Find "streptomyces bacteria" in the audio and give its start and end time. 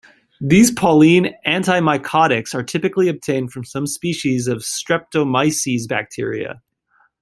4.63-6.59